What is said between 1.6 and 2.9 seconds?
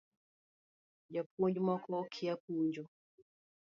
moko okia puonjo